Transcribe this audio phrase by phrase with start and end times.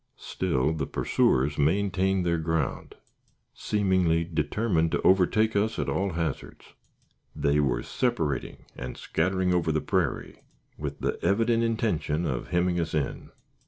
[0.17, 2.95] Still the pursuers maintained their ground,
[3.53, 6.73] seemingly determined to overtake us at all hazards.
[7.35, 10.41] They were separating and scattering over the prairie,
[10.75, 13.29] with the evident intention of hemming us in.